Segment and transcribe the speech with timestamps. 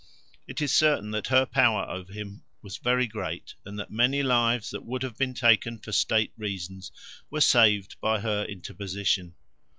[0.47, 4.71] It is certain that her power over him was very great and that many lives
[4.71, 6.91] that would have been taken for State reasons
[7.29, 9.35] were saved by her interposition.